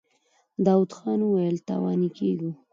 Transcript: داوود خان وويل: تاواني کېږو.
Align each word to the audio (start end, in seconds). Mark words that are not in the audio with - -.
داوود 0.65 0.91
خان 0.97 1.19
وويل: 1.23 1.55
تاواني 1.67 2.09
کېږو. 2.17 2.51